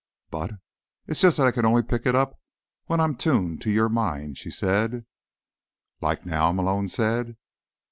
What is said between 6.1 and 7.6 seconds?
now?" Malone said.